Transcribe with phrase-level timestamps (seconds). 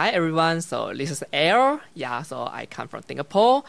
[0.00, 0.62] hi everyone.
[0.62, 1.78] So this is Air.
[1.92, 3.64] Yeah, so I come from Singapore,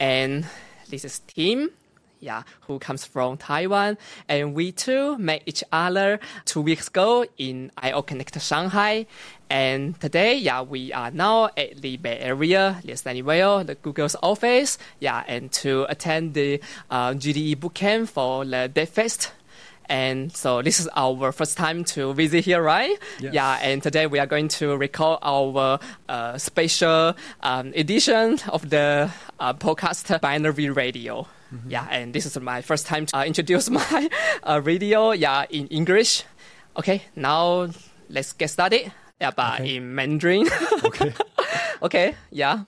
[0.00, 0.46] and
[0.88, 1.72] this is Tim.
[2.20, 7.70] Yeah, who comes from Taiwan, and we two met each other two weeks ago in
[7.76, 9.04] IO Connect Shanghai,
[9.50, 14.78] and today, yeah, we are now at the Bay Area, the Sunnyvale, the Google's office,
[15.00, 19.32] yeah, and to attend the uh, GDE bootcamp for the DevFest.
[19.88, 22.96] And so this is our first time to visit here, right?
[23.20, 23.34] Yes.
[23.34, 29.10] Yeah, and today we are going to record our uh, special um, edition of the
[29.38, 31.26] uh, podcast Binary Radio.
[31.68, 34.10] Yeah, and this is my first time to uh, introduce my
[34.42, 36.24] uh, radio, yeah, in English.
[36.76, 37.68] Okay, now
[38.10, 38.90] let's get started.
[39.20, 39.76] Yeah, but Okay.
[39.76, 40.48] in Mandarin.
[40.82, 42.66] OK，OK，呀、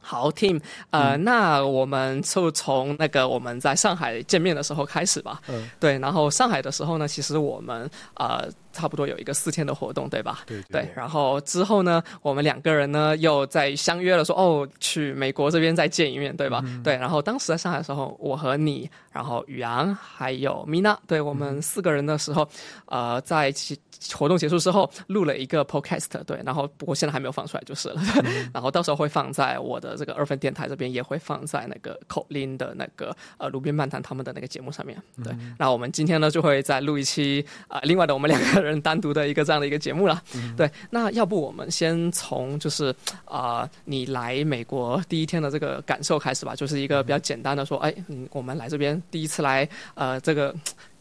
[0.00, 5.40] 好，Team，呃，那我们就从那个我们在上海见面的时候开始吧。
[5.48, 10.40] 嗯，对，然后上海的时候呢，其实我们呃差不多有一个四天的活动，对吧？
[10.46, 16.62] 对对，然后之后呢，我们两个人呢又在相约了说，哦，去美国这边再见一面，对吧？
[16.84, 22.48] 对，然后当时在上海的时候，我和你，然后宇昂还有米娜，对我们四个人的时候，
[22.86, 23.78] 呃，在其
[24.14, 28.00] 活动结束之后录了一个 podcast，对，然后不过现在还没有放出来就是了，
[28.54, 40.22] 然后到时候会放在我的这个二分电台这边，也会放在那个口令的那个呃路边漫谈他们的那个节目上面，对，那我们今天呢就会再录一期啊、呃另外的我们两个人单独的一个这样的一个节目了，
[40.56, 42.94] 对，那要不我们先从就是
[43.24, 50.54] 啊、呃你来美国第一天的这个感受开始吧，就是一个比较简单的说，哎，嗯，我们来这边第一次来，呃，这个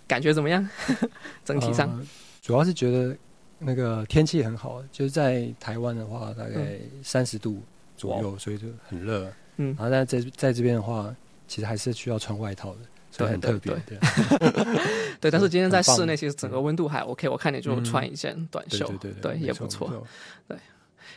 [0.08, 0.68] 感觉怎么样？
[1.46, 2.08] 整体上，呃
[2.42, 3.16] 主要是觉得
[3.60, 7.62] 那个天气很好，就是在台湾的话，大概三十度
[7.96, 9.32] 左右，所以就很热。
[9.58, 9.76] 嗯。
[9.78, 11.14] 然后在在在这边的话，
[11.48, 12.80] 其实还是需要穿外套的，
[13.12, 13.74] 所以很对特别。
[13.88, 14.78] 对对
[15.22, 20.06] 对，但是今天在室内，其实整个温度还 OK，我看你就嗯穿一件短袖，对对对也不错
[20.48, 20.58] 对。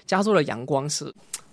[0.06, 1.12] 加州的阳光是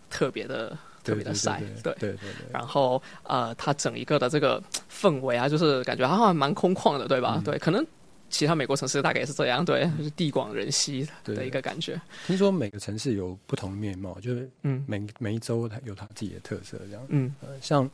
[0.10, 0.70] 特别的
[1.04, 2.52] 特对对别的晒，对对对对。
[2.52, 7.42] 然后呃，它整一个的这个氛围啊，就是感觉好像蛮空旷的，对嗯吧？
[7.46, 7.86] 对，可能
[8.30, 12.00] 其他美国城市大概也是这样，对，就是地广人稀的一个感觉。
[12.26, 17.06] 听说每个城市有不同的面貌，就是嗯每每一州它有它自己的特色，这样。
[17.10, 17.90] 嗯，呃，像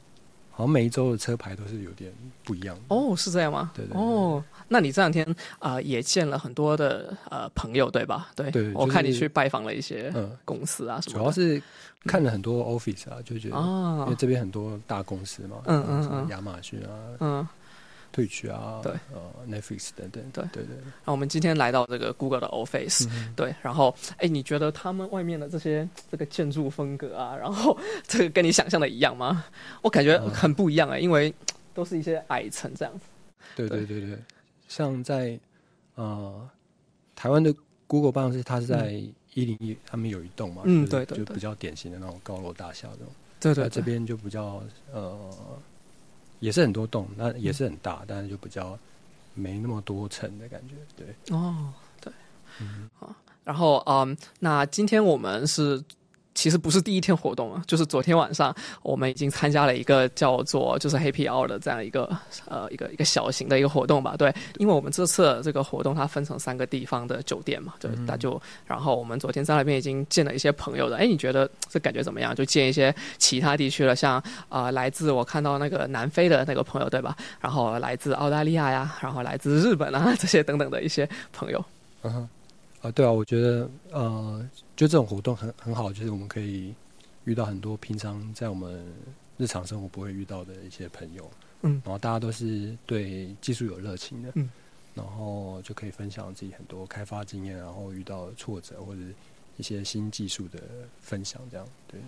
[0.55, 2.09] 好像每一周的车牌都是有点
[2.45, 2.77] 不一样。
[2.87, 3.71] 哦，是这样吗？
[3.75, 5.25] 对对对哦，那你这两天
[5.59, 8.29] 啊、呃也见了很多的呃朋友，对吧？
[8.35, 11.19] 对，对我看你去拜访了一些嗯，公司啊什么的。
[11.19, 11.61] 主要是
[12.05, 16.89] 看了很多 office 啊，就觉得因啊为，这边很多大公司嘛，嗯嗯什么嗯亚马逊啊、
[17.19, 17.47] 嗯。
[18.15, 27.77] 退取啊，对呃，Netflix 等等，对对对，那我们今天来到这个 Google 的 Office，、对，然后哎，你觉得他们外面的这些这个建筑风格啊，然后
[28.07, 29.43] 这个跟你想象的一样吗？
[29.81, 31.33] 我感觉很不一样哎，因为
[31.73, 33.05] 都是一些矮层这样子。
[33.53, 34.17] 对对对对，
[34.69, 35.37] 像在
[35.95, 36.49] 呃
[37.17, 37.53] 台湾的
[37.85, 38.93] Google 办公室，它是在
[39.33, 45.19] 一零一，他们有一栋嘛，嗯对对就比较典型的那种高楼大厦这种，对对，这边就比较呃，
[46.45, 48.77] 也是很多栋，那也是很大，但是就比较
[49.33, 52.13] 没那么多层的感觉，对，哦，对，
[52.61, 52.89] 嗯。
[52.93, 55.83] 好，然后嗯，那今天我们是。
[56.35, 58.53] 其实不是第一天活动啊，就是昨天晚上
[58.83, 62.15] 我们已经参加了一个叫做就是 Happy Hour 的这样一个
[62.47, 64.15] 呃一个一个小型的一个活动吧。
[64.17, 70.97] 对，因为我们这次这个活动它分成三个地方的酒店嘛，就，那就然后我们昨天在那边已经见了一些朋友的。
[70.97, 72.35] 哎，你觉得这感觉怎么样？
[72.35, 74.17] 就见一些其他地区了，像
[74.49, 77.15] 啊、呃来自我看到那个南非的那个朋友对吧？
[77.39, 81.63] 然后来自澳大利亚呀，然后来自日本啊 这些等等的一些朋友。
[82.03, 82.29] 嗯哼，
[82.85, 86.71] 啊，对啊，我觉得呃，就这种活动很很好，就是我们可以
[87.23, 88.85] 遇到很多平常在我们
[89.37, 91.29] 日常生活不会遇到的一些朋友，
[91.63, 91.81] 嗯。
[91.83, 94.47] 然后大家都是对技术有热情的，嗯，
[94.93, 99.01] 然后就可以分享自己很多开发经验，然后遇到挫折或者
[99.57, 100.59] 一些新技术的
[101.01, 101.99] 分享，这样对，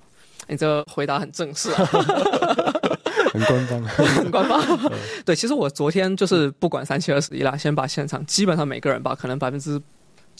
[0.48, 1.84] 你这个回答很正式啊，
[3.34, 3.82] 很官方，
[4.16, 4.90] 很官方。
[5.26, 9.78] 对，其实我昨天就是不管三七二十一啦，先把现场基本上每个人吧，可能百分之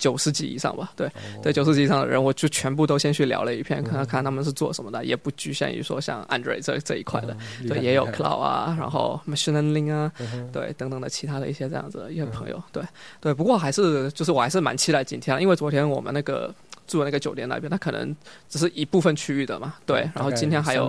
[0.03, 1.09] 九十级以上吧，对
[1.41, 7.37] 对，九十级以上的人，我就全部都先去聊了一遍，看看看他们是做什么的，也不局限于说像 Android 这这一块的，
[7.69, 12.83] 对，也有 Cloud 啊，然后 Machine Learning 啊，嗯对，等等的其他的一些这样子的一些朋友，对
[13.21, 13.33] 对。
[13.33, 16.53] 不过还是就是我还是蛮期待今天，因为昨天我们那个
[16.89, 18.13] 住的那个酒店那边，它可能
[18.49, 20.01] 只是一部分区域的嘛，对。
[20.17, 20.89] 然后今天还有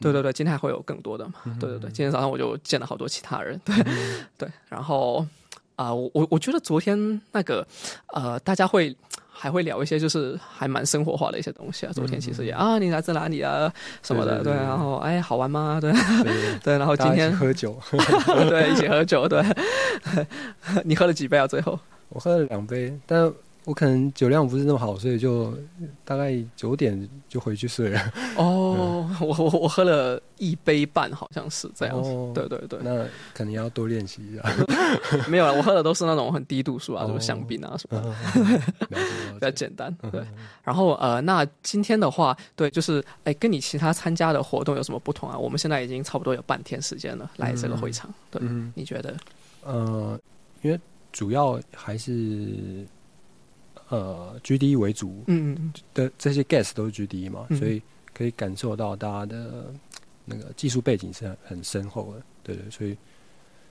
[0.00, 1.34] 对对对，今天还会有更多的嘛？
[1.60, 3.76] 对对对，今天早上我就见了好多其他人，对、
[4.36, 5.24] 对，然后
[5.80, 7.66] 啊、我我我觉得昨天那个
[8.12, 8.94] 呃，大家会
[9.30, 11.92] 还会聊一些就是还蛮生活化的一些东西啊。
[11.94, 13.72] 昨天其实也、啊，你来自哪里啊
[14.02, 15.78] 什么的，对对对对然后哎好玩吗？
[15.80, 15.90] 对
[16.62, 17.78] 对然后今天喝酒，
[18.50, 19.42] 对一起喝酒，对，
[20.84, 21.46] 你喝了几杯啊？
[21.46, 21.78] 最后
[22.10, 23.32] 我喝了两杯，但
[23.64, 25.54] 我可能酒量不是那么好，所以就
[26.04, 28.00] 大概九点就回去睡了。
[28.36, 32.08] 哦，我我我喝了一杯半，好像是这样子。
[32.10, 34.42] 哦对对对，那可能要多练习一下。
[35.28, 38.58] 没有了，我喝的都是那种很低度数啊，哦就是香槟啊什么的，
[38.88, 39.94] 比较简单。
[40.10, 40.20] 对，
[40.64, 45.36] 然后呃，那今天的话，对，就是哎，跟你其他参加的活动有什么不同啊？
[45.38, 48.12] 我们现在已经差不多有半天时间了，来这个会场。
[48.30, 49.14] 对，嗯你觉得？
[49.62, 50.18] 呃，
[50.62, 50.80] 因为
[51.12, 52.86] 主要还是
[53.90, 57.82] 呃 GD 为主嗯嗯的这些 guest 都是 GD 嘛，嗯所以
[58.14, 59.72] 可以感受到大家的
[60.24, 62.96] 那个技术背景是很很深厚的，对对，所以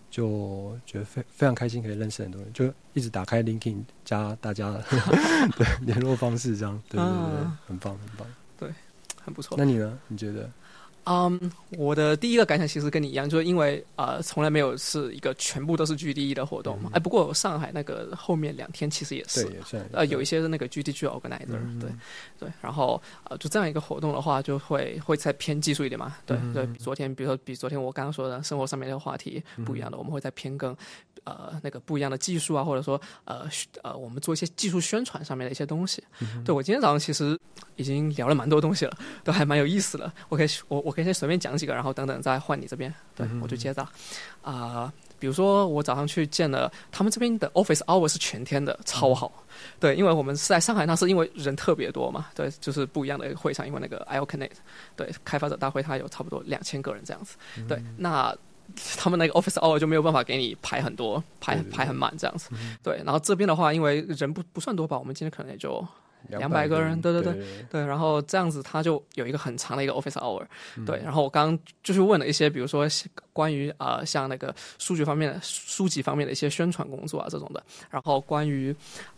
[0.10, 4.84] 就觉得非非常开心，可以认识很多人，就一直打开 LinkedIn 加大家的
[5.56, 8.28] 对联络方式，这样，对对对很棒很棒。
[8.58, 8.74] 对
[9.24, 9.56] 很不错。
[9.58, 10.00] 那你呢？
[10.08, 10.50] 你觉得？
[11.06, 16.92] 嗯，我的第一个感想其实跟你一样，就是因为呃，从来没有是一个全部都是 GDE 的活动嘛。
[16.94, 19.48] 哎、不过上海那个后面两天其实也是，，
[19.92, 21.80] 呃，有一些是那个 GDG organizer，、嗯。
[21.80, 21.90] 对
[22.40, 26.54] 对，然后呃，就这样一个活动的话，就会会再偏技术一点嘛，对、嗯。
[26.54, 30.76] 对，比昨天比如说比昨天我刚刚说的生活上面的话题不一样的，嗯我们会再偏更
[31.24, 33.50] 呃那个不一样的技术啊，或者说呃
[33.82, 36.04] 呃我们做一些技术宣传上面的一些东西。
[36.20, 36.44] 嗯。
[36.44, 37.38] 对我今天早上其实
[37.76, 40.12] 已经聊了蛮多东西了，都还蛮有意思的。
[40.30, 43.88] 我可以我我可以先随便讲几个，然后等等再换你这边，对、嗯我就接着
[44.42, 49.32] 啊、比如说我早上去见了他们这边的 office hour 是全天的，超好。
[49.80, 54.58] 对，因为我们是在上海，那是因为人特别多嘛，对，就是不一样的一个会场，因为那个 i o Connect，
[54.96, 57.36] 对，开发者大会它有差不多两千个人这样子，
[57.68, 58.36] 对，那
[58.98, 62.50] 他们那个 office hour 就没有办法给你排很多，排排很满这样子，
[62.82, 65.86] 对，然后这边的话，因为人不不算多吧，我们今天可能也就
[66.30, 70.46] 200个人对对对对对，然后这样子他就有一个很长的一个 office hour，、
[70.86, 72.86] 对，嗯然后我刚刚就是问了一些，比如说
[73.34, 78.72] 关于啊、呃像那个数据方面的书籍方面的一些宣传工作啊这种的，然后关于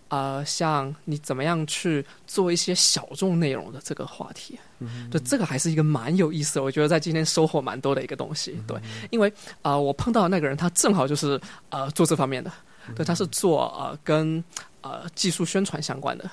[0.08, 5.10] 啊、呃像你怎么样去做一些小众内容的这个话题，嗯。
[5.10, 8.64] 对，这个还是一个蛮有意思的，我觉得在今天收获蛮多的一个东西，嗯。
[8.68, 8.78] 对，
[9.10, 9.28] 因为
[9.62, 11.40] 啊、呃我碰到的那个人他正好就是
[11.70, 12.52] 呃做这方面的，
[12.96, 14.44] 对，他是做呃跟
[14.82, 16.30] 呃技术宣传相关的。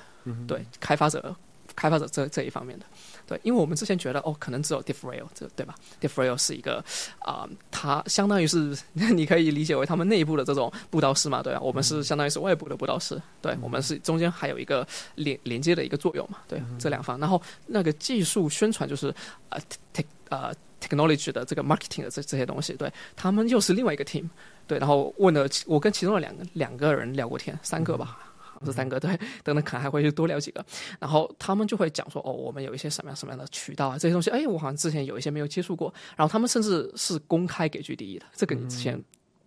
[0.46, 1.34] 对开发者
[1.74, 2.84] 开发者这这一方面的，
[3.26, 6.84] 对，因为我们之前觉得哦，可能只有 DiffRail 这对吧？DiffRail 是一个
[7.20, 19.14] 啊、它相当于是 你可以理解为他们内部的这种布道师嘛，对啊，我们是相当于是外部的布道师，对、我们是中间还有一个连连接的一个作用嘛，对、这两方，然后那个技术宣传就是
[19.48, 19.58] 呃
[19.94, 24.28] tech 呃 technology 的这个 marketing 的这这些东西，对他们又是另外一个 team，
[24.66, 28.18] 对，然后问了我跟其中的两个两个人聊过天，三个吧。
[28.58, 29.10] 好像是三个， 对，
[29.44, 30.64] 等等可能还会去多聊几个，
[30.99, 39.00] 然后他们就会讲说，哦，我们有一些什么样什么样的渠道啊，这些东西，哎，我好像之前有一些没有接触过，然后他们甚至是公开给 GDE 的，这个你之前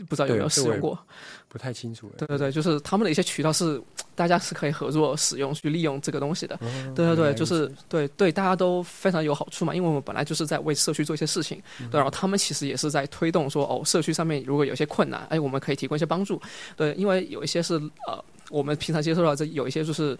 [0.07, 0.97] 不知道有没有使用过？
[1.47, 2.09] 不太清楚。
[2.17, 3.79] 对对对，就是他们的一些渠道是
[4.15, 6.55] 大家是可以合作使用去利用这个东西的。
[6.55, 11.61] 哦对对对，就是对对，大家都非常有好处嘛，因为我们本来就是在为社区做一些事情，
[11.91, 16.41] 对，然后他们其实也是在推动说，哦，社区上面如果有一些困难，哎，我们可以提供一些帮助，
[16.77, 17.75] 对，因为有一些是
[18.07, 20.15] 呃，我们平常接触到这有一些就是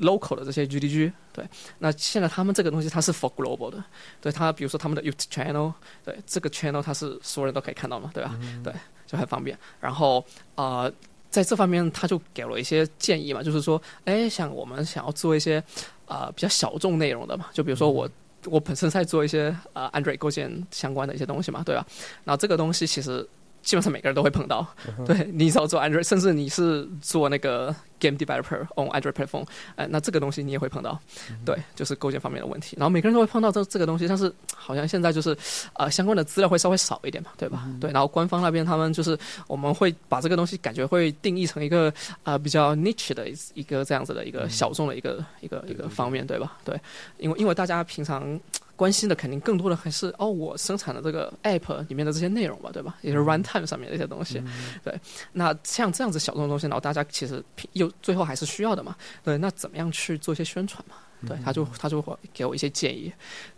[0.00, 1.44] local 的这些 GDG，对，
[1.80, 3.84] 那现在他们这个东西它是 for global 的，
[4.22, 5.72] 对，它比如说他们的 YouTube channel，
[6.04, 8.38] 对，这个 channel 它是所有人都可以看到嘛，对吧？
[8.64, 8.72] 对，
[9.06, 10.90] 就很方便，然后呃。
[11.28, 15.58] 在这方面，他就给了一些建议嘛，就是说，哎，像我们想要做一些
[16.06, 18.08] 啊、呃比较小众内容的嘛，就比如说我、
[18.46, 21.84] 我本身在做一些呃 Android 构建相关的一些东西嘛，对吧？
[22.24, 23.28] 然后这个东西其实
[23.66, 24.64] 基本上每个人都会碰到，
[25.04, 29.44] 对你只要做 Android，甚至你是做那个 Game Developer on Android platform，
[29.74, 30.96] 呃，那这个东西你也会碰到，
[31.44, 32.76] 对，就是构建方面的问题。
[32.78, 35.36] 然后每个人都会碰到这这个东西，但是好像现在就是
[35.72, 37.68] 呃相关的资料会稍微少一点嘛，对吧？
[37.80, 39.18] 对，然后官方那边他们就是
[39.48, 41.92] 我们会把这个东西感觉会定义成一个
[42.22, 46.56] 呃比较 niche 的一一个这样子的一个小众的一个、一个一个方面，对吧？
[46.64, 46.80] 对，
[47.18, 48.38] 因为因为大家平常。
[48.76, 52.94] 关心的肯定更多的还是哦，我生产的这个 app 里面的这些内容吧，对吧？
[53.00, 54.42] 也是 runtime 上面的一些东西，
[54.84, 54.94] 对。
[55.32, 57.42] 那像这样子小众的东西，然后大家其实
[57.72, 59.38] 又最后还是需要的嘛，对。
[59.38, 60.96] 那怎么样去做一些宣传嘛？
[61.26, 63.10] 对，他就他就会给我一些建议，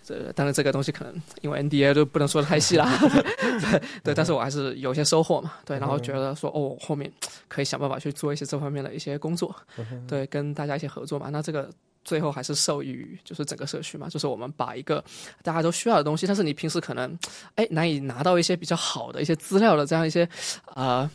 [0.05, 2.89] 这当然这个东西可能因为 NDA 就不能说的太细啦，
[3.61, 7.13] 对对，但是我还是有一些收获嘛，对，然后觉得说哦，后面
[7.49, 9.55] 可以想办法去做一些这方面的一些工作，
[10.07, 11.69] 对，跟大家一起合作嘛，那这个。
[12.09, 15.05] 最后还是受益于就是整个社区嘛，就是我们把一个
[15.43, 17.19] 大家都需要的东西，但是你平时可能
[17.57, 20.27] 哎难以拿到一些比较好的一些资料的这样一些
[20.75, 21.09] 呃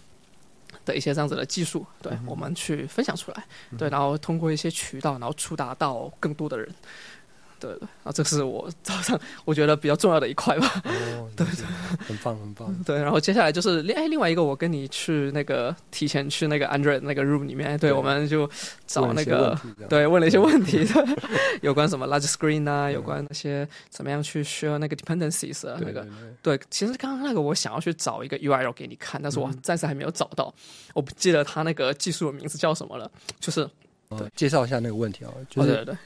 [0.86, 3.44] 的一些这样子的技术，对、我们去分享出来，
[3.76, 6.70] 对，然后通过一些渠道，然后触达到更多的人。
[7.64, 10.82] 对对，然后这是我早上我觉得比较重要的一块吧。
[10.84, 11.66] 哦， 对对，
[12.06, 12.84] 很棒很棒。
[12.84, 18.50] 对，然后接下来就是另哎另外一个，我跟你去那个提前去那个 Android 那个 room 里面，对，我们就
[18.86, 20.86] 找那个对问了一些问题，
[21.64, 26.06] 有关什么 large screen 啊，有关那些怎么样去 share 那个 dependencies 啊，那个
[26.42, 30.54] 对，其实刚刚那个我想要去找一个 URL 给你看，但是我暂时还没有找到，
[30.94, 33.66] 我不记得他那个技术的名字叫什么了，就是
[34.10, 35.98] 对，介绍一下那个问题啊，对对对，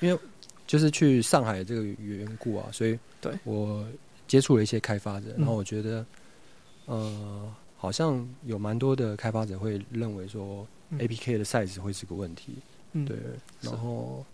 [0.00, 0.18] 因为。
[0.66, 3.86] 就是去上海这个缘故啊，所以对我
[4.26, 6.04] 接触了一些开发者，然后我觉得，
[6.86, 10.66] 呃，好像有蛮多的开发者会认为说
[10.98, 12.54] ，A P K 的 size 会是个问题，
[12.92, 13.16] 嗯对。
[13.60, 14.24] 然后，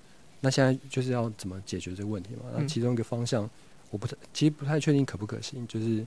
[0.40, 2.44] 那现在就是要怎么解决这个问题嘛？
[2.56, 3.48] 那其中一个方向，
[3.90, 6.06] 我不太，其实不太确定可不可行，就是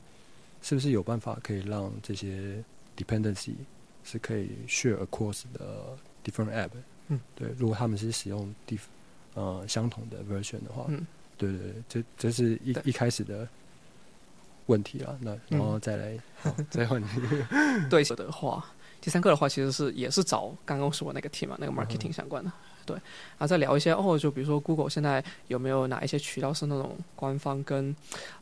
[0.61, 2.63] 是不是有办法可以让这些
[2.97, 3.53] dependency
[4.03, 6.71] 是可以 share across 的 different app，
[7.09, 7.49] 嗯，对。
[7.57, 8.81] 如果他们是使用 diff
[9.35, 11.05] 呃，相同的 version 的话，嗯，
[11.37, 13.47] 对对对，这这是一一开始的
[14.65, 15.15] 问题啊。
[15.21, 16.17] 那然后再来
[16.71, 17.07] 再问你，
[17.89, 18.65] 对的话，
[18.99, 22.51] 第三个的话其实是也是找刚刚说那个 team 嘛，那个 marketing 相关的，
[22.85, 27.95] 对，然后再聊一些哦，就比如说 Google 现在有没有哪一些渠道是那种官方跟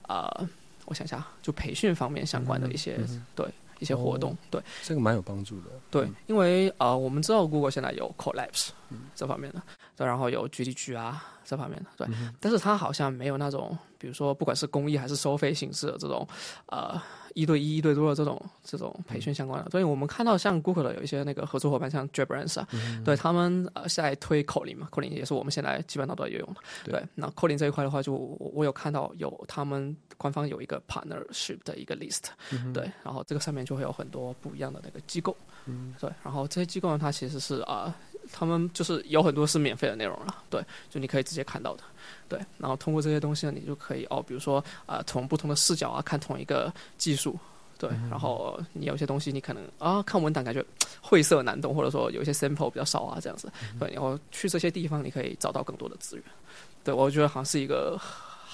[0.08, 0.48] 呃，
[0.86, 3.00] 我想想，就培训方面相关的一些
[3.36, 3.46] 对。
[3.84, 5.68] 一些活动，对这个蛮有帮助的。
[5.92, 8.70] 对，因为呃，我们知道 Google 现在有 Collabs
[9.14, 9.62] 这方面的，
[9.96, 12.08] 对，然后有 GDG 啊这方面的，对，
[12.40, 16.28] 但是它好像没有那种，比如说不管是公益还是收费形式的这种，
[16.68, 17.00] 呃。
[17.34, 22.68] 一对一、一对多的这种这种培训相关的，所以我们看到像 Google 的有一些那个合作伙伴，像 JetBrains 啊，
[23.04, 26.56] 对他们呃在推口令嘛，口令也是我们现在基本上都在用的。
[26.84, 32.24] 对，那口令这一块的话，就我有看到有他们官方有一个 partnership 的一个 list，
[32.74, 35.36] 对，然后这个上面就会有很多不一样的那个机构，
[36.00, 37.96] 对，然后这些机构呢，它其实是啊，
[38.32, 41.84] 他们就是有很多是免费的内容了，对，就你可以直接看到的。
[42.30, 47.38] 对，然后通过这些东西呢，你就可以哦，比如说啊，从不同的视角啊看同一个技术，
[47.78, 50.64] 对，然后你有些东西你可能啊看文档感觉
[51.02, 56.26] 晦涩难懂，或者说有一些 sample 比较少啊这样子，对，然后去这些地方你可以找到更多的资源，
[56.84, 58.00] 对我觉得好像是一个。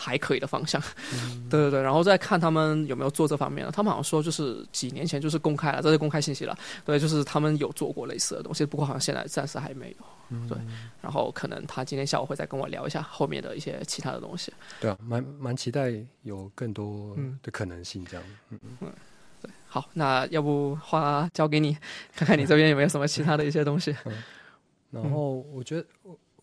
[0.01, 0.81] 还可以的方向，
[1.51, 3.71] 对对对，然后再看他们有没有做这方面的。
[3.71, 6.57] 他们好像说就是几年前就是公开了，这是公开信息了。
[6.85, 10.05] 对，就是他们有做过类似的东西，不过好像现在暂时还没有。
[10.47, 10.57] 对，
[11.01, 14.53] 然后可能他今天下午会再跟我聊一下后面的一些其他的东西。
[14.79, 15.91] 对啊，蛮蛮期待
[16.21, 18.25] 有更多的可能性这样。
[18.51, 18.93] 嗯嗯，
[19.41, 21.75] 对，好，那要不话交给你，
[22.15, 23.93] 看看你这边有没有什么其他的一些东西。
[24.05, 24.13] 嗯
[24.91, 25.85] 然后我觉得，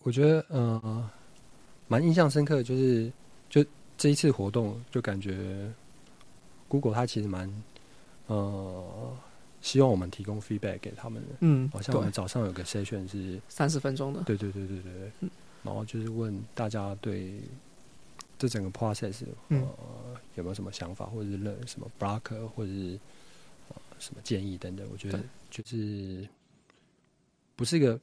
[0.03, 1.11] 我觉得呃，
[1.89, 3.11] 蛮印象深刻的就是。
[3.49, 3.65] 就
[3.97, 5.73] 这一次活动，就感觉
[6.69, 7.51] Google 它其实蛮
[8.27, 9.17] 呃
[9.63, 11.29] 希望我们提供 feedback 给他们的。
[11.41, 14.23] 嗯，好像我们早上有个 session 是三十分钟的。
[14.25, 15.13] 对对对对对。
[15.21, 15.31] 嗯。
[15.63, 17.41] 然后就是问大家对
[18.39, 19.59] 这整个 process 呃
[20.35, 22.99] 有没有什么想法，或者是认什么 block，或者是
[23.69, 24.87] 呃什么建议等等。
[24.93, 26.29] 我觉得就是
[27.57, 27.99] 不是一个，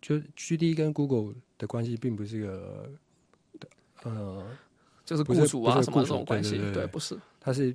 [0.00, 2.90] 就 GD 跟 Google 的关系并不是一个
[4.04, 4.46] 呃。
[5.08, 7.74] 就是雇主啊什么这种关系，对，不是，他是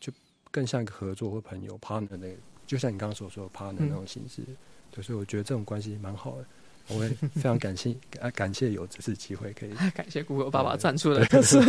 [0.00, 0.12] 就
[0.50, 2.34] 更像一个合作或朋友 partner 那个，
[2.66, 4.42] 就像你刚刚所说的 partner 那种形式，
[4.90, 6.44] 对，所以我觉得这种关系蛮好的，
[6.88, 11.60] 我会非常感谢 啊，感谢有这次机会可以 感谢 Google 爸爸赞助的这次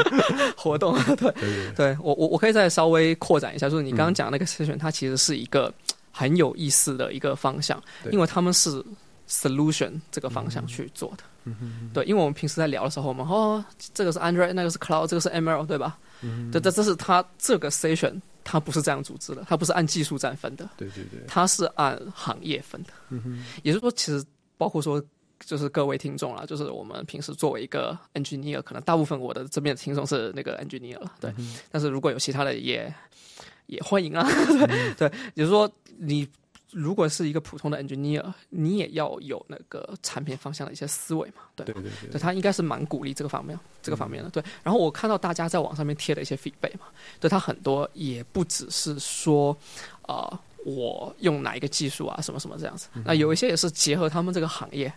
[0.56, 5.70] 活动，对，对我我我可以再稍微扩展一下，就是你刚刚讲那个 session，它其实是一个
[6.10, 7.78] 很有意思的一个方向，
[8.10, 8.82] 因为他们是
[9.28, 11.24] solution 这个方向去做的。
[11.44, 15.98] 嗯对，因为我们平时在聊的时候，我们哦，这个是 Android，那个是 Cloud，这个是 ML，对吧？
[16.20, 22.90] 嗯，这这这是它这个 session，它不是这样组织的，它不是按技术站分的，对对对，它是按行业分的。
[23.10, 24.24] 嗯哼，也就是说，其实
[24.56, 25.02] 包括说，
[25.44, 31.34] 就是各位听众啦，就是我们平时作为一个 engineer，可能大部分我的这边的听众是那个 engineer 了，对。
[31.70, 32.94] 但是如果有其他的，也
[33.66, 34.24] 也欢迎啊。
[34.46, 35.68] 对对，也就是说
[35.98, 36.28] 你。
[36.72, 41.42] 如果是一个普通的 engineer，你也要有那个产品方向的一些思维嘛？
[41.54, 44.30] 对对对对，他应该是蛮鼓励这个方面，这个方面的。
[44.30, 46.86] 对，然后我看到大家在网上面贴的一些 feedback 嘛，
[47.20, 49.56] 对他很多也不只是说，
[50.02, 52.88] 啊，我用哪一个技术啊，什么什么这样子。
[53.04, 54.90] 那有一些也是结合他们这个行业，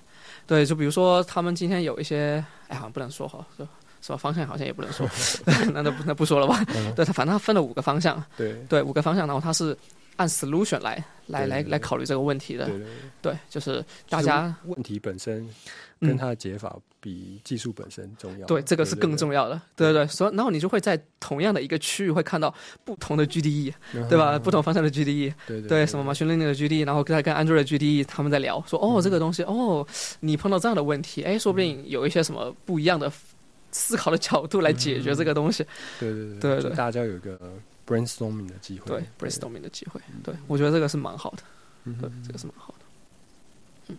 [0.48, 3.63] 对，就比如说他们今天有一些，哎，好像不能说哈，是
[4.12, 4.17] 吧？
[4.17, 5.05] 方向好像也不能说，
[5.74, 6.63] 那那不那不说了吧？
[6.96, 9.77] 对他，反正他分了五个方向，对对，五个方向，然后他是。
[10.17, 12.65] 按 solution 来来来来考虑这个问题的。
[12.65, 12.88] 对对
[13.22, 15.48] 对，就是大家问题本身
[16.00, 18.45] 跟它的解法比技术本身重要。
[18.48, 19.60] 对，这个是更重要的。
[19.75, 19.91] 对。
[19.91, 22.53] 对对，所以然后你就会在同样的一个区域会看到
[22.84, 23.74] 不同的 GDE，
[24.10, 24.38] 对吧？
[24.39, 29.86] 不同方向的 GDE，对对，什么 machine learning 的 GDE，然后再跟 Android 的 GDE 他们在聊，说哦这个东西哦，
[30.19, 33.12] 你碰到这样的问题，哎，说不定有一些什么不一样的。
[33.77, 35.62] 思考的角度来解决这个东西，
[36.00, 36.62] 对对对对。
[36.62, 37.38] 对，大家有一个
[37.86, 41.44] brainstorming 的机会，对 brainstorming 的机会，对我觉得这个是蛮好的，
[41.84, 42.86] 对，这个是蛮好的。
[43.88, 43.98] 嗯，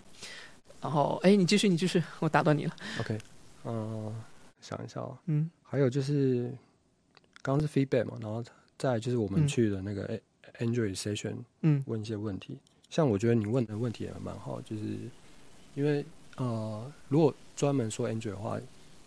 [0.80, 2.76] 然后哎，你继续，你继续，我打断你了。
[3.00, 3.18] OK，
[3.64, 4.14] 嗯，
[4.60, 6.50] 想一下哦，嗯，还有就是
[7.42, 8.44] 刚刚是 feedback 嘛，然后
[8.78, 10.20] 再就是我们去的那个
[10.58, 12.58] Android session，嗯，问一些问题，
[12.90, 14.82] 像我觉得你问的问题也蛮好，就是
[15.74, 16.04] 因为
[16.36, 18.58] 呃，如果专门说 Android 的话。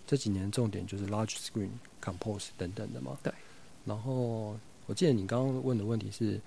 [0.10, 1.70] 这几年重点就是 large screen
[2.04, 3.16] compose 等等的嘛。
[3.22, 3.32] 对。
[3.86, 4.58] 然后
[4.90, 6.42] 我记得你刚刚问的问题是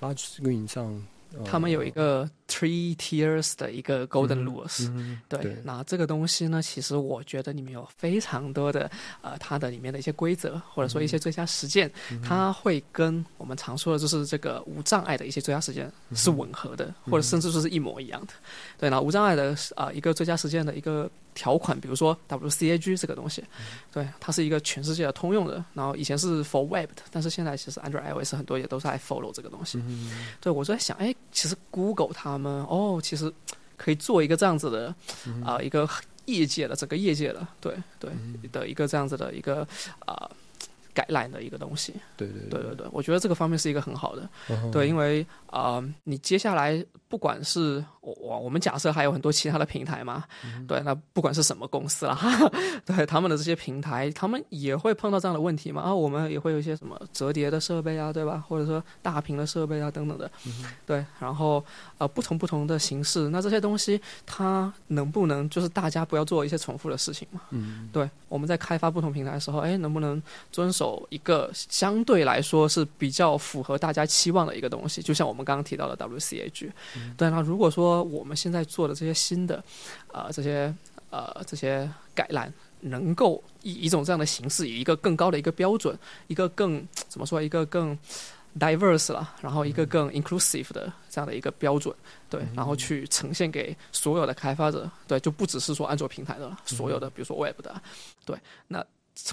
[0.00, 1.00] large screen 上。
[1.46, 4.92] 他们有一个 three tiers 的一个 golden rules，
[5.30, 8.90] 对，那这个东西呢，其实我觉得里面有非常多的
[9.22, 11.90] 呃，它的里面的一些规则，或者说一些最佳实践，
[12.22, 18.34] 它会跟我们常说的就是这个无障碍的一些最佳实践是吻合的，或者甚至说是一模一样的。
[18.76, 23.44] 对，那无障碍的啊一个最佳实践的一个条款，比如说 WCAG 这个东西，
[23.92, 29.82] 对，它是一个全世界的通用的，然后以前是 for web 的，但是现在其实 Android iOS 很多也都是在 follow 这个东西。
[30.40, 31.14] 对，我就在想，哎。
[31.30, 33.32] 其实 Google 他们哦，其实
[33.76, 34.94] 可以做一个这样子的
[35.44, 35.88] 啊，一个
[36.26, 38.10] 业界的整个业界的，对对
[38.52, 39.66] 的一个这样子的一个
[40.00, 40.30] 啊。
[40.94, 42.60] 改烂的一个东西，对对对。
[42.60, 44.28] 对对，我觉得这个方面是一个很好的，
[44.70, 50.24] 对，因为啊，你接下来不管是我我我们假设还有很多其他的平台嘛，
[50.66, 52.18] 对，那不管是什么公司啦，
[52.86, 58.42] 对他们的这些平台，他们也会碰到这样的问题嘛，啊，我们也会有一些什么折叠的设备啊，对吧？
[58.48, 60.30] 或者说大屏的设备啊等等的，
[60.86, 61.62] 对，然后
[61.98, 67.42] 呃不同不同的形式，那这些东西它能不能就是大家不要做一些重复的事情嘛？
[67.50, 71.06] 嗯，对，我们在开发不同平台的时候，哎，能不能遵守？
[71.10, 76.70] 一个相对来说是比较符合大家期望的一个东西，就像我们刚刚提到的 WCAG。
[77.16, 79.62] 对，那如果说我们现在做的这些新的，
[80.12, 80.74] 呃，这些
[81.10, 87.96] 呃这些改栏，能够以一种这样的形式，以一个更高的一个标准，一个更怎么说，一个更
[88.58, 91.94] diverse 了，然后一个更 inclusive 的这样的一个标准，
[92.28, 97.82] 对，然后去呈现给所有的开发者，对，就不只是说安卓平台的了，所有的，比如说 Web 的，
[98.24, 98.36] 对，
[98.68, 98.84] 那。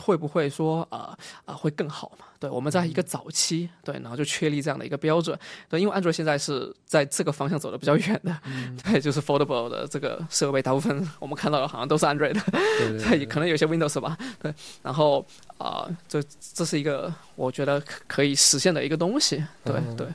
[0.02, 2.26] 会不会说呃啊会更好嘛？
[2.40, 5.38] 对，我们在一个早期，对，然后就确立这样的一个标准。
[5.70, 8.38] 对，因为安卓现在是在这个方向走的比较远的，
[8.84, 12.42] 对，就是 foldable 的这个设备，大部分我们看到的 好像都是 Android 的，
[13.10, 14.54] 对，可能有些 Windows 吧，对。
[14.82, 15.26] 然后
[15.58, 20.08] 啊，这这是一个我觉得可以实现的一个东西，对对。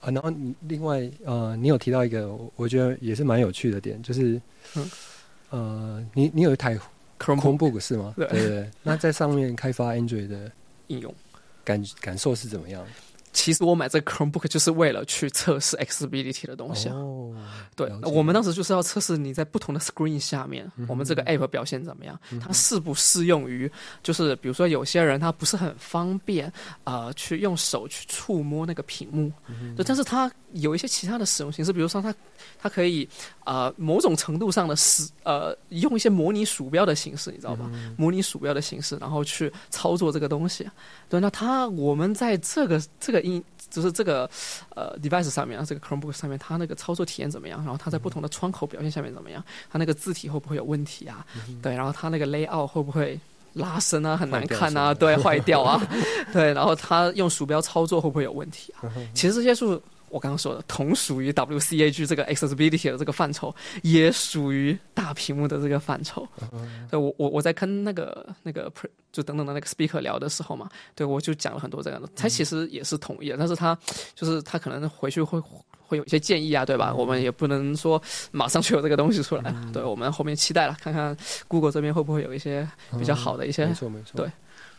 [0.00, 4.40] 啊，然后另外呃，你有提到一个我觉得也是蛮有趣的点，就是
[4.74, 4.90] 嗯
[5.50, 6.78] 呃，你你有一台。
[7.20, 8.14] Chromebook 是吗？
[8.16, 10.50] 对对，那在上面开发 Android 的
[10.88, 11.14] 应用，
[11.62, 12.84] 感感受是怎么样？
[13.32, 17.32] 其实我买这个 Chromebook 就是为了去测试 Accessibility 的东西哦。
[17.76, 22.18] 对，我们当时就是要测试你在不同的 Screen 下面，我们这个 App 表现怎么样？
[22.40, 23.70] 它适不适用于，
[24.02, 29.32] 就是比如说有些人他不是很方便啊，去用手去触摸那个屏幕，
[29.76, 32.12] 对，但是它有一些其他的使用形式，比如说它
[32.58, 33.08] 它可以
[33.44, 37.70] 啊某种程度上的使呃用一些模拟鼠标的形式，你知道吧？
[37.96, 40.68] 模拟鼠标的形式，然后去操作这个东西。
[41.08, 43.19] 对，那它我们在这个这个。
[43.22, 44.28] 因就是这个
[44.74, 47.62] 呃 device 上面啊，这个 Chromebook 上面，它那个操作体验怎么样？
[47.64, 49.42] 然后它在不同的窗口表现下面怎么样？
[49.70, 51.24] 它那个字体会不会有问题啊？
[51.62, 53.18] 对，然后它那个 layout 会不会
[53.52, 54.16] 拉伸啊？
[54.16, 54.92] 很难看啊？
[54.94, 55.80] 对，坏掉啊？
[56.32, 58.90] 对，然后它用鼠标操作会不会有问题啊？
[59.14, 59.80] 其实这些是。
[60.10, 66.26] 我刚刚说的，同属于 WCAG 这个 accessibility 的这个范畴，也属于大屏幕的这个范畴。
[66.90, 68.70] 对，我我我在跟那个那个
[69.12, 73.78] 就等等的那个 speaker 聊的时候嘛，对我就讲了很多这样的，他其实也是同意的，但是他
[74.14, 75.40] 就是他可能回去会
[75.86, 76.92] 会有一些建议啊，对吧？
[76.92, 78.00] 我们也不能说
[78.32, 82.68] 马上就有这个东西出来，对我们后面期待了，看看 Google 这边会不会有一些
[82.98, 84.16] 比较好的一些，没错没错。
[84.16, 84.26] 对，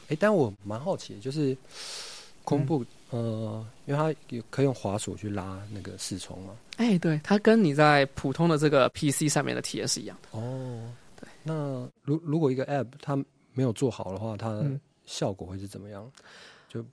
[0.09, 1.55] 哎，但我蛮好奇，就是
[2.43, 2.85] 空部。
[3.11, 6.53] 呃，因为它有可以用滑鼠去拉那个视窗嘛。
[6.77, 10.39] 哎，对，它跟你在普通的这个 PC 上面的体验是一样的。
[10.39, 11.27] 哦，对。
[11.43, 13.15] 那如如果一个 App 它
[13.53, 14.63] 没有做好的话，它
[15.05, 16.09] 效果会是怎么样？
[16.69, 16.83] 就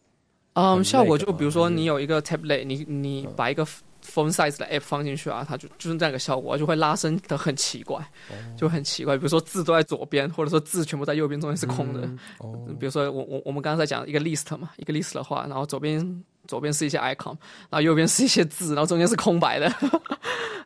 [0.55, 3.65] 嗯，效果就比如说你有一个 tablet，你你嗯把一个
[4.11, 7.99] phone size 的 app 放进去啊，它就就是这样一个效果，就会拉伸的很奇怪，
[8.31, 9.17] 哦就很奇怪。
[9.17, 12.01] 比如说字都在左边，或者说字全部在右边，中间是空的。
[12.03, 17.37] 嗯哦，比如说我我我们刚刚在讲一个 list 嘛，一个 list 的话，然后左边左边是一些 icon，
[17.69, 19.69] 然后右边是一些字，然后中间是空白的。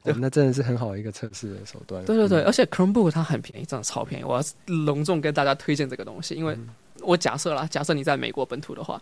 [0.04, 2.04] 哦那真的是很好的一个测试的手段。
[2.04, 4.24] 对对对，嗯而且 Chromebook 它很便宜，真的超便宜。
[4.24, 6.58] 我要隆重跟大家推荐这个东西，因为
[7.02, 9.00] 我假设啦，假设你在美国本土的话，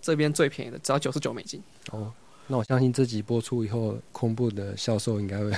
[0.00, 1.60] 这边最便宜的只要九十九美金。
[1.90, 2.12] 哦，
[2.48, 5.50] 那我相信这集播出以后，空部的销售应该会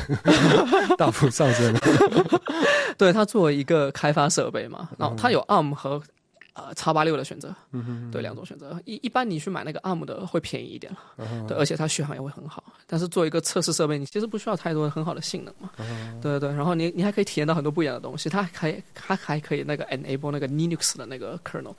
[0.96, 1.74] 大幅上升。
[2.96, 6.02] 对，它作为一个开发设备嘛，然后它有 ARM 和
[6.54, 8.80] 呃叉八六的选择，嗯哼对，两种选择。
[8.84, 12.64] 一一般你去买那个 ARM 的会便宜一点了，嗯对，而且它续航也会很好。
[12.86, 16.56] 但是做一个测试设备，你其实不需要太多很好的性能嘛，嗯对对对。
[16.56, 21.74] 然后你你还可以体验到很多不一样的东西，它还它还可以那个 enable 那个 Linux 的那个 kernel，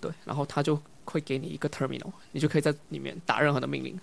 [0.00, 3.98] 对，然后它就会给你一个 terminal，你就可以在里面打任何的命令，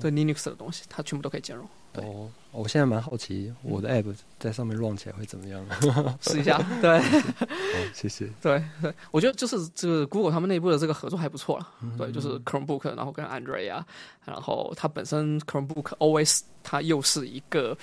[0.00, 1.66] 对 Linux 的东西，它全部都可以兼容。
[1.92, 5.64] 对哦，我现在蛮好奇，我的 app 在上面 run 起来会怎么样？
[6.20, 6.98] 试一下，对。
[7.00, 8.28] 哦，谢谢。
[8.42, 11.72] 对对，我觉得就是这个 Google 他们内部的这个合作还不错了。
[11.82, 13.86] 嗯对，就是 Chromebook，然后跟 Android 啊，
[14.26, 17.76] 然后它本身 Chromebook OS 它又是一个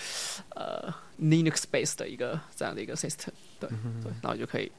[0.56, 3.30] 呃 Linux base 的一个这样的一个 system。
[3.60, 4.72] 对嗯对，然后就可以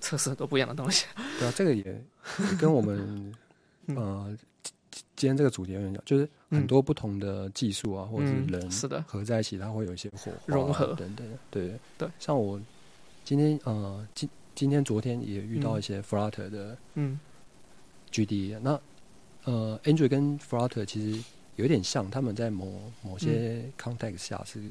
[0.00, 1.06] 测试很多不一样的东西。
[1.40, 3.34] 对啊，这个也也跟我们
[3.88, 4.36] 嗯呃
[4.92, 9.02] 今今天这个主题有点像，就是很多不同的技术啊，或者是嗯人是的。
[9.02, 10.94] 合在一起，它会有一些火花融合。
[10.94, 11.26] 等等。
[11.50, 11.72] 对。
[11.98, 12.60] 对，像我
[13.24, 17.18] 今天呃今今天昨天也遇到一些 Flutter 的嗯。
[18.12, 18.80] GD，、那
[19.44, 21.22] 呃 Android 跟 Flutter 其实
[21.56, 23.72] 有点像，他们在某某些嗯。
[23.76, 24.62] context 下是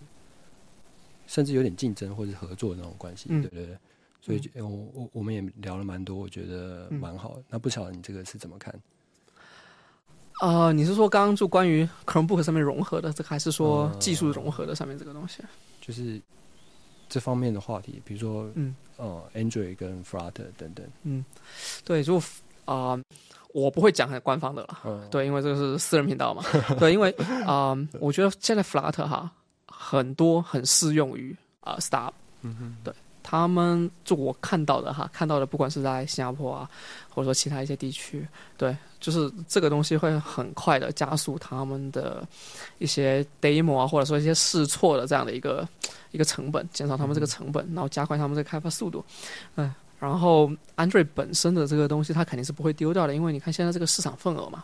[1.28, 3.28] 甚至有点竞争或者是合作的那种关系。
[3.30, 3.42] 嗯。
[3.42, 3.78] 对对对。
[4.22, 7.00] 所以就，我我我们也聊了蛮多，我觉得嗯。
[7.00, 7.44] 蛮好的。
[7.50, 8.74] 那不晓得你这个是怎么看？
[10.40, 15.44] 啊、你是说刚刚就关于 Chromebook 上面融合的这个，还是说呃技术融合的上面这个东西？
[15.82, 16.22] 就是
[17.08, 20.86] 这方面的话题，比如说嗯呃 Android 跟 Flutter 等等。
[21.04, 21.24] 嗯，
[21.84, 22.22] 对，就
[22.66, 23.00] 啊、
[23.54, 24.80] 我不会讲很官方的了。
[24.86, 26.44] 嗯，对，因为这个是私人频道嘛。
[26.80, 27.12] 对，因为
[27.46, 29.32] 啊、我觉得现在 Flutter 哈
[29.68, 32.12] 很多很适用于啊、Startup。
[32.42, 32.94] 嗯哼，对
[33.28, 36.70] 他们就我看到的哈，看到的不管是在新加坡啊，
[37.10, 42.24] 或者说其他一些地区，对，就是这个东西会很快的加速他们的
[42.78, 45.68] 一些 demo 啊，或者说一些试错的这样的一个
[46.12, 49.04] 一个成本，减少他们这个成本，然后加快他们这个开发速度，
[49.56, 49.74] 嗯。
[50.00, 54.64] 然后，Android 本身的这个东西，它肯定是不会丢掉的，因为你看现在这个市场份额嘛，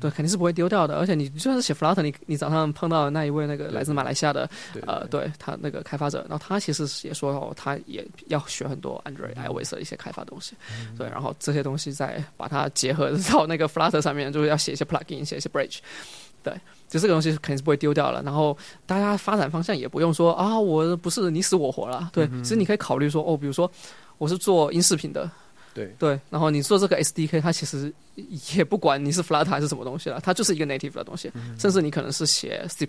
[0.00, 0.96] 对，肯定是不会丢掉的。
[0.96, 4.48] 而且你就算是写 Flutter，你你早上碰到的那一位那个来自马来西亚的
[4.86, 5.30] 呃，对。
[5.38, 10.54] 他那个开发者，然后他其实也说哦，他也要学很多 Android、iOS 的一些开发东西，
[10.98, 15.78] 对，然后这些东西再把它结合到那个 Flutter 上面，就是要写一些 plugin，写一些 bridge，
[16.42, 16.52] 对，
[16.88, 18.22] 就这个东西肯定是不会丢掉了。
[18.22, 23.70] 然后大家发展方向也不用说啊，我不是你死我活了，对，其实你可以考虑说哦，比如说
[24.20, 25.30] 我是做音视频的，
[25.72, 25.86] 对。
[25.98, 27.90] 对，然后你做这个 SDK，它其实
[28.54, 32.86] 也不管你是 Flutter 还是什么东西了，它就是一个 native 的东西，甚至你可能是写 C++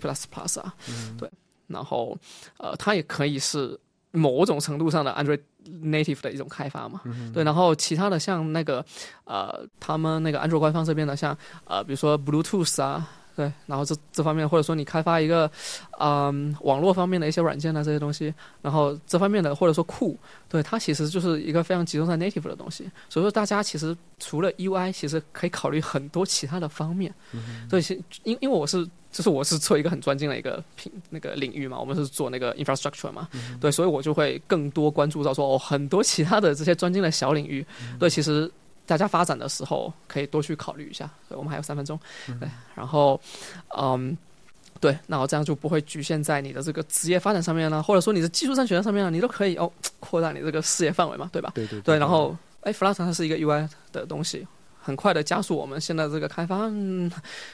[0.60, 0.74] 啊，
[1.16, 1.30] 对，
[1.68, 2.14] 然后
[2.58, 5.40] 呃，它也可以是某种程度上的 Android
[5.82, 7.00] native 的一种开发嘛，
[7.32, 8.84] 对，然后其他的像那个
[9.24, 13.08] 呃，他们那个安卓官方这边的，像呃，比如说 Bluetooth 啊。
[13.34, 15.50] 对，然后这这方面，或者说你开发一个，
[15.98, 20.18] 嗯，网络方面的一些软件啊，这些东西，然后这方面的或者说酷，
[20.48, 22.90] 对它其实就是一个非常集中在 native 的东西。
[23.08, 27.12] 所以说，大家其实除了 UI，其实可以考虑很多其他的方面。
[27.68, 33.28] 对，其因因为我是就是我是做一个很专精的一个品那个领域嘛，我们是做那个 infrastructure 嘛，
[33.60, 37.64] 对，所以我就会更多关注到说哦，很多其他的这些专精的小领域，
[37.98, 38.50] 对，其实
[38.86, 41.08] 大家发展的时候可以多去考虑一下。
[41.28, 41.98] 对，我们还有三分钟，
[42.40, 43.20] 对，然后
[43.76, 44.16] 嗯。
[44.80, 51.52] 对，然后这样就不会局限在你的这个职业发展上面了，或者说你的技术上学上面了，你都可以哦扩大你这个视野范围嘛，对吧？
[51.54, 54.44] 对对对，然后哎，Flutter 它是一个 UI 的东西，
[54.82, 57.10] 很快的加速我们现在这个开发，嗯，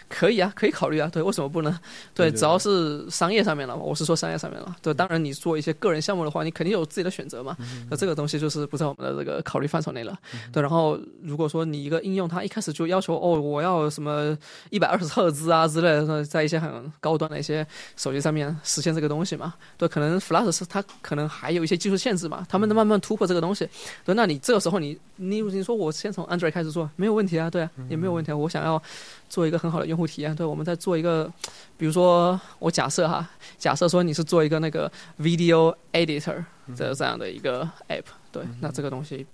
[0.08, 1.78] 可以啊，可以考虑啊，对，为什么不呢？
[2.14, 7.56] 对，只要是商业上面了，我是说商业上面了，对，当然你做一些个人项目的话，你肯定有自己的选择嘛，
[7.90, 10.18] 那这个东西就是不在我们的这个考虑范畴内了，
[10.52, 14.36] 对，然后如果说你一个应用它一开始就要求哦，我要什么
[14.70, 23.68] 一百二十赫兹啊之类的，在一些很高端的一些手机上面实现这个东西嘛，对，可能 Flutter 是它可能还有一些技术限制嘛，他们能慢慢突破这个东西，
[24.04, 28.36] 对，那你这个时候你你你说我先从 Android 开始做没有问题啊，对啊，也没有问题啊。
[28.36, 28.80] 我想要
[29.28, 31.30] 做一个很好的用户体验，对，我们在做一个，
[31.76, 33.28] 比如说我假设哈，
[33.58, 36.44] 假设说你是做一个那个 video editor
[36.76, 39.26] 的这样的一个 app，对，那这个东西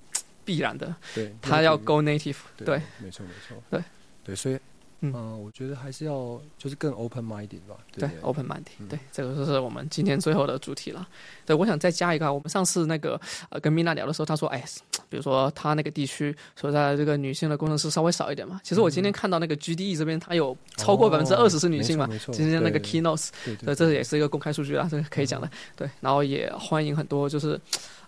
[0.44, 3.84] 必然的，对，它要 go native，对，没错没错，对。
[4.26, 4.58] 对，所以
[5.00, 11.06] 嗯呃，我觉得还是要就是更 open minded 吧，对对，open mind，、嗯对，这个就是我们今天最后的主题了。
[11.44, 14.64] 对，我想再加一个啊，我们上次那个呃跟米娜聊的时候，她说，哎，
[15.08, 18.60] 比如说她那个地区所在的这个女性的工程师稍微少一点嘛。
[18.64, 22.06] 其实我今天看到那个 GDE 这边，它有超过百分之二十是女性嘛。
[22.06, 25.50] 哦没错，今天那个 keynotes，对对对，这也是一个公开数据啦，这个可以讲的。
[25.76, 27.60] 对，然后也欢迎很多就是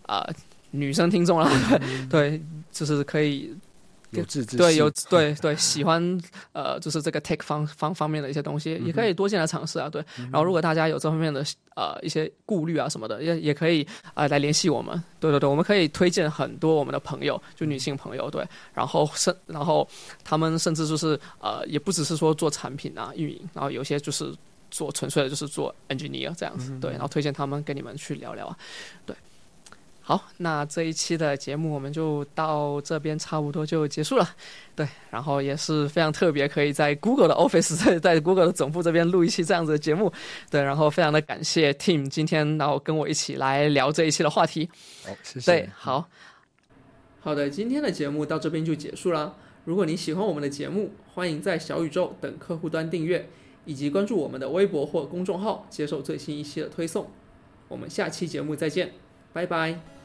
[0.03, 0.35] 啊、呃
[0.73, 1.49] 女生听众啦，
[2.11, 3.55] 对，就是可以
[4.11, 6.21] 有志之对，有对对喜欢
[6.53, 9.89] 呃，就是这个 tech 方方方面的一些东西，也可以多进来尝试啊。
[9.89, 15.03] 对，然后如果大家有这方面的呃一些顾虑啊什么的，也也可以呃来联系我们。
[15.21, 19.87] 对对对，我们可以推荐很多我们的朋友，就女性朋友，对，然后甚然后
[20.25, 24.35] 他们甚至就是呃，也不只是说做产品啊运营，然后有些就是。
[24.69, 28.59] 做纯粹的就是做 engineer 这样子，对，然后推荐他们跟你们去聊聊啊，
[29.07, 29.15] 对。
[30.09, 34.29] 好，那这一期的节目我们就到这边差不多就结束了。
[34.77, 40.13] 对，然后也是非常特别，可以在 Google 的 Office 在在 Google 的总部这边录一期这样子的节目。
[40.49, 44.71] 对，然后非常的感谢 Tim 今天然后跟我一起来聊这一期的话题。
[45.05, 45.51] 好，谢谢。
[45.51, 46.09] 对，好。
[47.19, 49.35] 好的，今天的节目到这边就结束了。
[49.65, 53.29] 如果你喜欢我们的节目，欢迎在小宇宙等客户端订阅，
[53.65, 57.11] 以及关注我们的微博或公众号，接受最新一期的推送。
[57.67, 58.93] 我们下期节目再见，
[59.33, 59.96] 拜拜。